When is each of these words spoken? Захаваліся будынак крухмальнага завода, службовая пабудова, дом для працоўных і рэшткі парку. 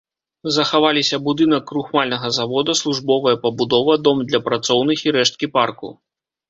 Захаваліся 0.53 1.19
будынак 1.27 1.67
крухмальнага 1.73 2.33
завода, 2.39 2.77
службовая 2.81 3.35
пабудова, 3.47 3.93
дом 4.09 4.17
для 4.33 4.43
працоўных 4.51 4.97
і 5.11 5.19
рэшткі 5.21 5.57
парку. 5.59 5.99